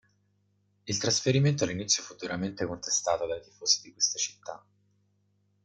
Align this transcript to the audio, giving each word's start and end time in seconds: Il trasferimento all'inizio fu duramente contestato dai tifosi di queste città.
Il 0.87 0.97
trasferimento 0.97 1.63
all'inizio 1.63 2.01
fu 2.01 2.15
duramente 2.15 2.65
contestato 2.65 3.27
dai 3.27 3.39
tifosi 3.39 3.81
di 3.83 3.91
queste 3.93 4.17
città. 4.17 4.65